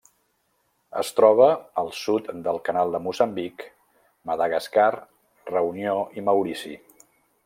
Es 1.01 1.11
troba 1.19 1.49
al 1.81 1.91
sud 1.97 2.31
del 2.47 2.57
Canal 2.69 2.95
de 2.97 3.03
Moçambic, 3.09 3.67
Madagascar, 4.31 4.89
Reunió 5.55 5.95
i 6.23 6.29
Maurici. 6.31 6.75